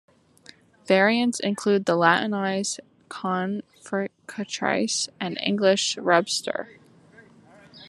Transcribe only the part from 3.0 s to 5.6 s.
"confricatrice" and